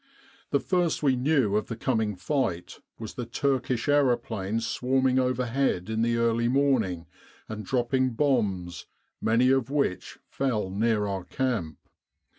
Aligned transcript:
The 0.49 0.59
first 0.59 1.03
we 1.03 1.15
knew 1.15 1.55
of 1.57 1.67
the 1.67 1.75
coming 1.75 2.15
fight 2.15 2.79
was 2.97 3.13
the 3.13 3.27
Turkish 3.27 3.87
aero 3.87 4.17
planes 4.17 4.65
swarming 4.65 5.19
overhead 5.19 5.91
in 5.91 6.01
the 6.01 6.15
early 6.17 6.47
morning 6.47 7.05
and 7.47 7.63
dropping 7.63 8.13
bombs, 8.15 8.87
many 9.21 9.51
of 9.51 9.69
which 9.69 10.17
fell 10.27 10.71
near 10.71 11.05
our 11.05 11.23
camp. 11.23 11.77